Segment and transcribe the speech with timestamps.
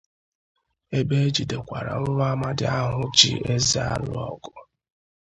[0.99, 4.51] ebe e jidekwara nwa amadi ahụ ji eze alụ ọgụ.